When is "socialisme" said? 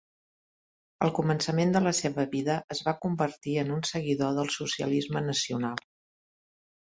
4.57-5.23